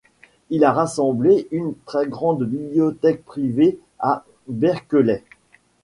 [0.49, 5.23] Il a rassemblé une très grande bibliothèque privée à Berkeley.